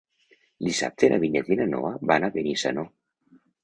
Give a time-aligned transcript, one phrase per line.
[0.67, 2.91] Dissabte na Vinyet i na Noa van a Benissanó.